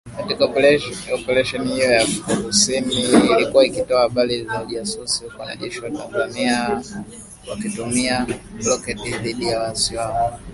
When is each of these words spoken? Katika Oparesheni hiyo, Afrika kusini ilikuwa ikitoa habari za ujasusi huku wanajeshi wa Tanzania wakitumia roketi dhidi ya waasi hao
Katika 0.17 0.45
Oparesheni 1.15 1.67
hiyo, 1.73 2.01
Afrika 2.01 2.35
kusini 2.41 2.93
ilikuwa 3.03 3.65
ikitoa 3.65 4.01
habari 4.01 4.45
za 4.45 4.63
ujasusi 4.63 5.23
huku 5.25 5.39
wanajeshi 5.39 5.79
wa 5.79 5.89
Tanzania 5.89 6.81
wakitumia 7.49 8.27
roketi 8.65 9.11
dhidi 9.17 9.47
ya 9.47 9.59
waasi 9.59 9.95
hao 9.95 10.39